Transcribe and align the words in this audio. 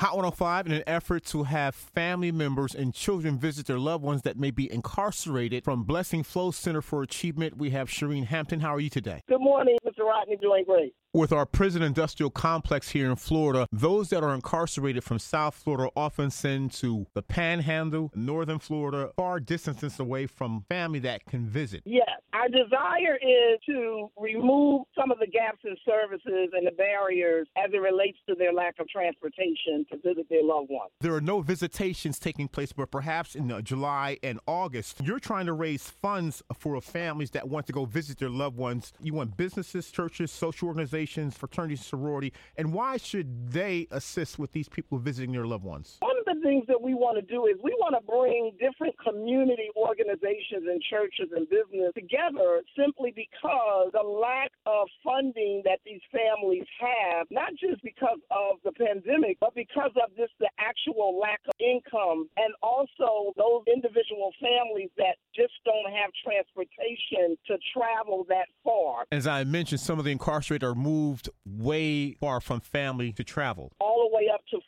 Hot 0.00 0.14
105 0.14 0.64
in 0.64 0.72
an 0.72 0.82
effort 0.86 1.26
to 1.26 1.42
have 1.42 1.74
family 1.74 2.32
members 2.32 2.74
and 2.74 2.94
children 2.94 3.38
visit 3.38 3.66
their 3.66 3.78
loved 3.78 4.02
ones 4.02 4.22
that 4.22 4.38
may 4.38 4.50
be 4.50 4.72
incarcerated 4.72 5.62
from 5.62 5.82
Blessing 5.82 6.22
Flow 6.22 6.52
Center 6.52 6.80
for 6.80 7.02
Achievement. 7.02 7.58
We 7.58 7.68
have 7.72 7.90
Shireen 7.90 8.24
Hampton. 8.24 8.60
How 8.60 8.74
are 8.74 8.80
you 8.80 8.88
today? 8.88 9.20
Good 9.28 9.42
morning, 9.42 9.76
Mr. 9.84 10.06
Rodney. 10.06 10.36
Doing 10.36 10.64
great. 10.64 10.94
With 11.12 11.32
our 11.32 11.44
prison 11.44 11.82
industrial 11.82 12.30
complex 12.30 12.90
here 12.90 13.10
in 13.10 13.16
Florida, 13.16 13.66
those 13.72 14.10
that 14.10 14.22
are 14.22 14.32
incarcerated 14.32 15.02
from 15.02 15.18
South 15.18 15.56
Florida 15.56 15.90
often 15.96 16.30
send 16.30 16.70
to 16.74 17.04
the 17.14 17.22
Panhandle, 17.22 18.12
Northern 18.14 18.60
Florida, 18.60 19.10
far 19.16 19.40
distances 19.40 19.98
away 19.98 20.28
from 20.28 20.64
family 20.68 21.00
that 21.00 21.24
can 21.26 21.48
visit. 21.48 21.82
Yes, 21.84 22.08
our 22.32 22.48
desire 22.48 23.16
is 23.20 23.58
to 23.66 24.08
remove 24.16 24.82
some 24.96 25.10
of 25.10 25.18
the 25.18 25.26
gaps 25.26 25.58
in 25.64 25.76
services 25.84 26.50
and 26.52 26.64
the 26.64 26.70
barriers 26.78 27.48
as 27.56 27.72
it 27.72 27.78
relates 27.78 28.18
to 28.28 28.36
their 28.36 28.52
lack 28.52 28.78
of 28.78 28.88
transportation 28.88 29.84
to 29.90 29.96
visit 29.96 30.28
their 30.30 30.44
loved 30.44 30.70
ones. 30.70 30.92
There 31.00 31.16
are 31.16 31.20
no 31.20 31.40
visitations 31.40 32.20
taking 32.20 32.46
place, 32.46 32.72
but 32.72 32.92
perhaps 32.92 33.34
in 33.34 33.50
uh, 33.50 33.62
July 33.62 34.18
and 34.22 34.38
August, 34.46 35.00
you're 35.02 35.18
trying 35.18 35.46
to 35.46 35.54
raise 35.54 35.90
funds 35.90 36.40
for 36.56 36.80
families 36.80 37.32
that 37.32 37.48
want 37.48 37.66
to 37.66 37.72
go 37.72 37.84
visit 37.84 38.18
their 38.18 38.30
loved 38.30 38.56
ones. 38.56 38.92
You 39.02 39.14
want 39.14 39.36
businesses, 39.36 39.90
churches, 39.90 40.30
social 40.30 40.68
organizations 40.68 40.99
fraternities, 41.36 41.84
sorority, 41.84 42.32
and 42.56 42.72
why 42.72 42.96
should 42.96 43.52
they 43.52 43.86
assist 43.90 44.38
with 44.38 44.52
these 44.52 44.68
people 44.68 44.98
visiting 44.98 45.32
their 45.32 45.46
loved 45.46 45.64
ones? 45.64 45.98
One 46.40 46.46
of 46.46 46.52
the 46.54 46.60
things 46.60 46.66
that 46.68 46.80
we 46.80 46.94
want 46.94 47.16
to 47.16 47.22
do 47.22 47.46
is 47.46 47.56
we 47.62 47.74
want 47.80 47.94
to 47.96 48.04
bring 48.06 48.52
different 48.60 48.94
community 49.00 49.68
organizations 49.76 50.64
and 50.64 50.80
churches 50.88 51.28
and 51.36 51.48
business 51.48 51.92
together 51.94 52.62
simply 52.76 53.12
because 53.12 53.92
the 53.92 54.02
lack 54.02 54.50
of 54.64 54.88
funding 55.04 55.62
that 55.64 55.80
these 55.84 56.00
families 56.12 56.64
have, 56.80 57.26
not 57.30 57.50
just 57.60 57.82
because 57.82 58.18
of 58.30 58.56
the 58.64 58.72
pandemic, 58.72 59.36
but 59.40 59.54
because 59.54 59.92
of 60.00 60.14
just 60.16 60.32
the 60.40 60.48
actual 60.58 61.18
lack 61.20 61.40
of 61.46 61.54
income 61.60 62.28
and 62.36 62.54
also 62.62 63.32
those 63.36 63.62
individual 63.68 64.32
families 64.40 64.90
that 64.96 65.20
just 65.34 65.52
don't 65.64 65.92
have 65.92 66.10
transportation 66.24 67.36
to 67.46 67.58
travel 67.74 68.24
that 68.28 68.48
far. 68.64 69.04
As 69.12 69.26
I 69.26 69.44
mentioned, 69.44 69.80
some 69.80 69.98
of 69.98 70.04
the 70.04 70.12
incarcerated 70.12 70.64
are 70.64 70.74
moved 70.74 71.28
way 71.44 72.16
far 72.20 72.40
from 72.40 72.60
family 72.60 73.12
to 73.12 73.24
travel. 73.24 73.72
All 73.80 74.08
the 74.08 74.16
way 74.16 74.30
up 74.32 74.40
to 74.50 74.59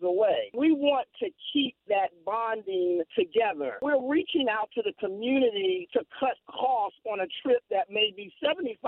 hours 0.00 0.08
away. 0.08 0.50
We 0.54 0.72
want 0.72 1.06
to 1.20 1.30
keep 1.52 1.76
that 1.88 2.10
bonding 2.24 3.02
together. 3.18 3.78
We're 3.82 4.08
reaching 4.08 4.46
out 4.50 4.70
to 4.74 4.82
the 4.82 4.92
community 5.00 5.88
to 5.92 6.00
cut 6.18 6.36
costs 6.48 6.98
on 7.10 7.20
a 7.20 7.26
trip 7.42 7.62
that 7.70 7.90
may 7.90 8.12
be 8.16 8.32
$75. 8.42 8.78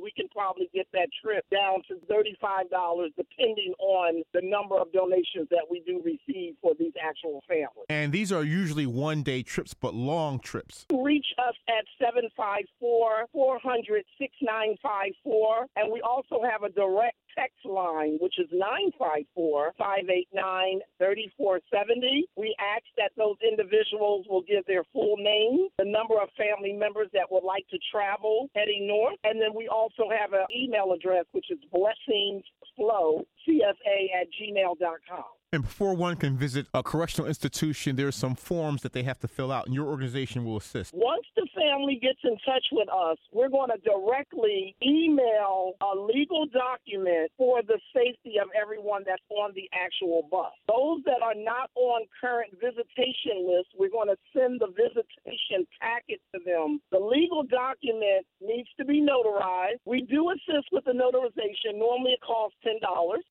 We 0.00 0.12
can 0.16 0.28
probably 0.28 0.68
get 0.74 0.86
that 0.92 1.08
trip 1.22 1.44
down 1.50 1.82
to 1.88 1.94
$35 2.12 3.08
depending 3.16 3.74
on 3.78 4.22
the 4.32 4.40
number 4.42 4.78
of 4.78 4.92
donations 4.92 5.48
that 5.50 5.66
we 5.70 5.80
do 5.80 6.02
receive 6.04 6.54
for 6.62 6.74
these 6.78 6.92
actual 7.02 7.42
families. 7.48 7.86
And 7.88 8.12
these 8.12 8.32
are 8.32 8.44
usually 8.44 8.86
one 8.86 9.22
day 9.22 9.42
trips, 9.42 9.74
but 9.74 9.94
long 9.94 10.38
trips. 10.40 10.86
Reach 10.92 11.26
us 11.38 11.54
at 11.68 11.84
754 11.98 13.26
400 13.32 14.04
6954. 14.18 15.66
And 15.76 15.92
we 15.92 16.00
also 16.00 16.42
have 16.42 16.62
a 16.62 16.70
direct 16.70 17.16
text 17.36 17.64
line, 17.64 18.16
which 18.20 18.38
is 18.38 18.48
954 18.50 19.74
589 19.78 20.80
3470. 20.98 22.24
We 22.36 22.56
ask 22.56 22.84
that 22.96 23.12
those 23.16 23.36
individuals 23.44 24.26
will 24.28 24.42
give 24.42 24.64
their 24.66 24.84
full 24.92 25.16
name, 25.16 25.68
the 25.78 25.84
number 25.84 26.16
of 26.20 26.28
family 26.36 26.72
members 26.72 27.08
that 27.12 27.28
would 27.30 27.44
like 27.44 27.68
to 27.68 27.78
travel 27.92 28.48
heading 28.54 28.88
north, 28.88 29.20
and 29.28 29.40
then 29.40 29.50
we 29.54 29.68
also 29.68 30.04
have 30.16 30.32
an 30.32 30.46
email 30.54 30.92
address, 30.92 31.24
which 31.32 31.50
is 31.50 31.58
blessingsflow, 31.74 33.24
csa 33.46 33.98
at 34.20 34.28
gmail.com. 34.40 35.24
And 35.56 35.64
before 35.64 35.94
one 35.94 36.16
can 36.16 36.36
visit 36.36 36.66
a 36.74 36.82
correctional 36.82 37.26
institution, 37.26 37.96
there 37.96 38.06
are 38.06 38.12
some 38.12 38.34
forms 38.34 38.82
that 38.82 38.92
they 38.92 39.04
have 39.04 39.18
to 39.20 39.26
fill 39.26 39.50
out, 39.50 39.64
and 39.64 39.74
your 39.74 39.86
organization 39.86 40.44
will 40.44 40.58
assist. 40.58 40.92
Once 40.92 41.24
the 41.34 41.48
family 41.56 41.96
gets 41.96 42.20
in 42.24 42.36
touch 42.44 42.66
with 42.72 42.90
us, 42.92 43.16
we're 43.32 43.48
going 43.48 43.70
to 43.72 43.80
directly 43.80 44.76
email 44.84 45.72
a 45.80 45.96
legal 45.96 46.44
document 46.52 47.32
for 47.38 47.62
the 47.62 47.80
safety 47.96 48.36
of 48.36 48.48
everyone 48.52 49.00
that's 49.06 49.24
on 49.32 49.52
the 49.56 49.64
actual 49.72 50.28
bus. 50.30 50.52
Those 50.68 51.00
that 51.08 51.24
are 51.24 51.32
not 51.34 51.70
on 51.74 52.04
current 52.20 52.52
visitation 52.60 53.48
lists, 53.48 53.72
we're 53.80 53.88
going 53.88 54.12
to 54.12 54.20
send 54.36 54.60
the 54.60 54.68
visitation 54.76 55.64
packet 55.80 56.20
to 56.36 56.40
them. 56.44 56.84
The 56.92 57.00
legal 57.00 57.44
document 57.48 58.28
needs 58.44 58.68
to 58.76 58.84
be 58.84 59.00
notarized. 59.00 59.80
We 59.86 60.02
do 60.02 60.28
assist 60.36 60.68
with 60.70 60.84
the 60.84 60.92
notarization. 60.92 61.80
Normally 61.80 62.12
it 62.12 62.20
costs 62.20 62.60
$10 62.60 62.76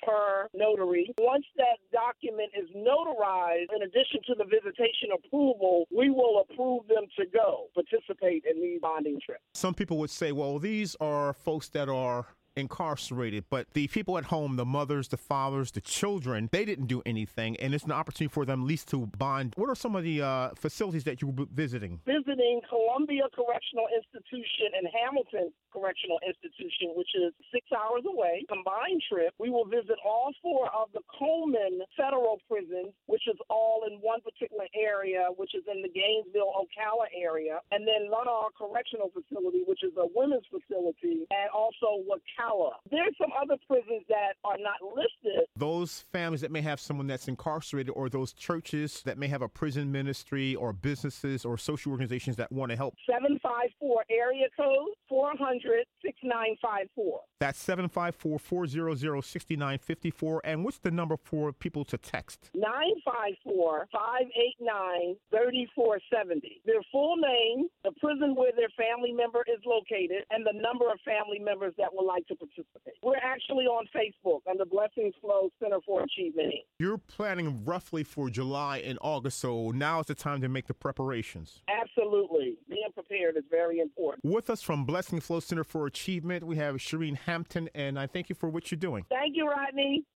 per 0.01 0.49
notary. 0.57 1.13
Once 1.21 1.45
that 1.57 1.77
document 1.93 2.14
document 2.21 2.51
is 2.57 2.69
notarized, 2.75 3.67
in 3.75 3.83
addition 3.83 4.19
to 4.27 4.35
the 4.37 4.45
visitation 4.45 5.09
approval, 5.13 5.85
we 5.95 6.09
will 6.09 6.45
approve 6.49 6.87
them 6.87 7.05
to 7.17 7.25
go 7.25 7.67
participate 7.73 8.43
in 8.49 8.61
these 8.61 8.79
bonding 8.81 9.19
trips. 9.25 9.41
Some 9.53 9.73
people 9.73 9.97
would 9.99 10.09
say, 10.09 10.31
well, 10.31 10.59
these 10.59 10.95
are 10.99 11.33
folks 11.33 11.69
that 11.69 11.89
are 11.89 12.27
incarcerated, 12.55 13.43
but 13.49 13.67
the 13.73 13.87
people 13.87 14.17
at 14.17 14.25
home, 14.25 14.55
the 14.55 14.65
mothers, 14.65 15.09
the 15.09 15.17
fathers, 15.17 15.71
the 15.71 15.81
children, 15.81 16.49
they 16.51 16.63
didn't 16.63 16.87
do 16.87 17.01
anything, 17.05 17.57
and 17.57 17.73
it's 17.73 17.83
an 17.83 17.91
opportunity 17.91 18.31
for 18.31 18.45
them 18.45 18.61
at 18.61 18.67
least 18.67 18.87
to 18.89 19.05
bond. 19.17 19.53
What 19.57 19.69
are 19.69 19.75
some 19.75 19.95
of 19.95 20.03
the 20.03 20.21
uh, 20.21 20.49
facilities 20.55 21.03
that 21.03 21.21
you 21.21 21.27
were 21.27 21.45
visiting? 21.51 21.99
Visiting 22.05 22.61
Columbia 22.69 23.23
Correctional 23.35 23.87
Institution 23.91 24.71
and 24.77 24.87
Hamilton 24.87 25.51
Correctional 25.71 26.19
Institution, 26.23 26.95
which 26.95 27.11
is 27.15 27.33
six 27.51 27.67
hours 27.75 28.07
away. 28.07 28.45
Combined 28.47 29.03
trip. 29.11 29.33
We 29.37 29.49
will 29.49 29.65
visit 29.65 29.99
all 30.05 30.31
four 30.41 30.71
of 30.71 30.87
the 30.93 31.01
Coleman 31.11 31.83
federal 31.97 32.39
prisons, 32.47 32.95
which 33.07 33.27
is 33.27 33.35
all 33.49 33.83
in 33.83 33.99
one 33.99 34.21
particular 34.21 34.65
area, 34.71 35.27
which 35.35 35.51
is 35.55 35.63
in 35.67 35.81
the 35.81 35.91
Gainesville, 35.91 36.55
Ocala 36.55 37.11
area, 37.11 37.59
and 37.71 37.83
then 37.83 38.07
Loughnar 38.07 38.55
Correctional 38.55 39.11
Facility, 39.11 39.67
which 39.67 39.83
is 39.83 39.91
a 39.99 40.07
women's 40.15 40.47
facility, 40.47 41.27
and 41.27 41.49
also 41.51 41.99
Wakulla 42.07 42.44
there's 42.91 43.15
some 43.19 43.31
other 43.41 43.55
prisons 43.67 44.03
that 44.09 44.33
are 44.43 44.57
not 44.57 44.75
listed. 44.81 45.47
Those 45.55 46.05
families 46.11 46.41
that 46.41 46.51
may 46.51 46.61
have 46.61 46.79
someone 46.79 47.07
that's 47.07 47.27
incarcerated, 47.27 47.93
or 47.95 48.09
those 48.09 48.33
churches 48.33 49.01
that 49.05 49.17
may 49.17 49.27
have 49.27 49.41
a 49.41 49.49
prison 49.49 49.91
ministry, 49.91 50.55
or 50.55 50.73
businesses 50.73 51.45
or 51.45 51.57
social 51.57 51.91
organizations 51.91 52.35
that 52.37 52.51
want 52.51 52.71
to 52.71 52.75
help. 52.75 52.95
754 53.07 54.05
area 54.09 54.47
code 54.57 54.89
400 55.09 55.85
6954. 56.01 57.21
That's 57.39 57.59
754 57.59 58.39
400 58.39 59.21
6954. 59.21 60.41
And 60.43 60.63
what's 60.63 60.79
the 60.79 60.91
number 60.91 61.17
for 61.17 61.51
people 61.51 61.85
to 61.85 61.97
text? 61.97 62.49
954 62.53 63.87
589 63.91 65.15
3470. 65.31 66.61
Their 66.65 66.81
full 66.91 67.17
name, 67.17 67.67
the 67.83 67.91
prison 67.99 68.35
where 68.35 68.51
their 68.55 68.71
family 68.77 69.11
member 69.11 69.43
is 69.47 69.59
located, 69.65 70.23
and 70.29 70.45
the 70.45 70.53
number 70.53 70.89
of 70.91 70.99
family 71.05 71.39
members 71.39 71.73
that 71.77 71.93
would 71.93 72.05
like 72.05 72.25
to 72.27 72.34
to 72.37 72.45
participate. 72.45 72.95
We're 73.03 73.17
actually 73.17 73.65
on 73.65 73.85
Facebook 73.95 74.41
under 74.49 74.65
Blessings 74.65 75.13
Flow 75.21 75.49
Center 75.61 75.79
for 75.85 76.03
Achievement. 76.03 76.53
You're 76.79 76.97
planning 76.97 77.63
roughly 77.65 78.03
for 78.03 78.29
July 78.29 78.77
and 78.79 78.97
August, 79.01 79.39
so 79.39 79.71
now 79.71 79.99
is 79.99 80.07
the 80.07 80.15
time 80.15 80.41
to 80.41 80.49
make 80.49 80.67
the 80.67 80.73
preparations. 80.73 81.61
Absolutely. 81.67 82.57
Being 82.69 82.89
prepared 82.93 83.37
is 83.37 83.43
very 83.49 83.79
important. 83.79 84.23
With 84.23 84.49
us 84.49 84.61
from 84.61 84.85
Blessing 84.85 85.19
Flow 85.19 85.39
Center 85.39 85.63
for 85.63 85.85
Achievement, 85.87 86.43
we 86.43 86.55
have 86.57 86.75
Shireen 86.75 87.17
Hampton, 87.17 87.69
and 87.75 87.99
I 87.99 88.07
thank 88.07 88.29
you 88.29 88.35
for 88.35 88.49
what 88.49 88.71
you're 88.71 88.79
doing. 88.79 89.05
Thank 89.09 89.35
you, 89.35 89.47
Rodney. 89.49 90.05